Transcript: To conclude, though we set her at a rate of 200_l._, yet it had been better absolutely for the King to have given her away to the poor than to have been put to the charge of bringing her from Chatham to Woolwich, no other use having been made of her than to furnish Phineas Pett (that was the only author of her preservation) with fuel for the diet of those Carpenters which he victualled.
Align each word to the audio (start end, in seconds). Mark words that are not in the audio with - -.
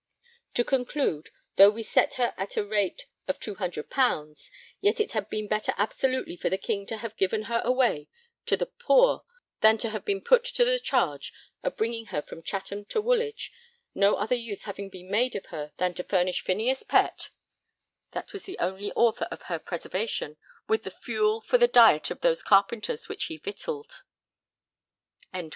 To 0.55 0.63
conclude, 0.63 1.29
though 1.57 1.69
we 1.69 1.83
set 1.83 2.15
her 2.15 2.33
at 2.35 2.57
a 2.57 2.65
rate 2.65 3.05
of 3.27 3.39
200_l._, 3.39 4.49
yet 4.79 4.99
it 4.99 5.11
had 5.11 5.29
been 5.29 5.47
better 5.47 5.75
absolutely 5.77 6.35
for 6.35 6.49
the 6.49 6.57
King 6.57 6.87
to 6.87 6.97
have 6.97 7.15
given 7.17 7.43
her 7.43 7.61
away 7.63 8.07
to 8.47 8.57
the 8.57 8.65
poor 8.65 9.25
than 9.59 9.77
to 9.77 9.89
have 9.91 10.03
been 10.03 10.19
put 10.23 10.43
to 10.45 10.65
the 10.65 10.79
charge 10.79 11.31
of 11.61 11.77
bringing 11.77 12.07
her 12.07 12.23
from 12.23 12.41
Chatham 12.41 12.83
to 12.85 12.99
Woolwich, 12.99 13.51
no 13.93 14.15
other 14.15 14.33
use 14.33 14.63
having 14.63 14.89
been 14.89 15.11
made 15.11 15.35
of 15.35 15.45
her 15.53 15.71
than 15.77 15.93
to 15.93 16.03
furnish 16.03 16.41
Phineas 16.41 16.81
Pett 16.81 17.29
(that 18.13 18.33
was 18.33 18.45
the 18.45 18.57
only 18.57 18.91
author 18.93 19.27
of 19.29 19.43
her 19.43 19.59
preservation) 19.59 20.35
with 20.67 20.91
fuel 20.95 21.41
for 21.41 21.59
the 21.59 21.67
diet 21.67 22.09
of 22.09 22.21
those 22.21 22.41
Carpenters 22.41 23.07
which 23.07 23.25
he 23.25 23.37
victualled. 23.37 24.01